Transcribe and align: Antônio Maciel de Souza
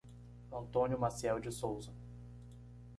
Antônio 0.51 0.97
Maciel 0.99 1.39
de 1.39 1.51
Souza 1.51 1.93